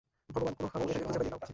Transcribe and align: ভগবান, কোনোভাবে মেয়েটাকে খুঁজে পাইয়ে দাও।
ভগবান, 0.35 0.53
কোনোভাবে 0.57 0.83
মেয়েটাকে 0.85 1.05
খুঁজে 1.07 1.19
পাইয়ে 1.19 1.31
দাও। 1.33 1.47